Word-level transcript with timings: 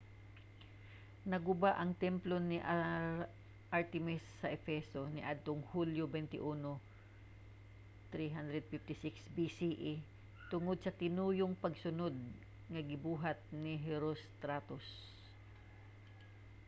naguba 1.31 1.71
ang 1.81 1.91
templo 2.05 2.35
ni 2.49 2.57
artemis 3.79 4.23
sa 4.41 4.47
efeso 4.57 5.01
niadtong 5.15 5.61
hulyo 5.71 6.03
21 6.09 6.41
356 8.13 9.35
bce 9.35 9.69
tungod 10.51 10.77
sa 10.81 10.95
tinuyong 11.01 11.55
pagsunod 11.63 12.15
nga 12.73 12.81
gibuhat 12.89 13.39
ni 13.63 13.73
herostratus 13.85 14.85